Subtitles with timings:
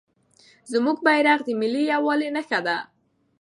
[0.71, 2.77] زموږ بیرغ د ملي یووالي نښه ده.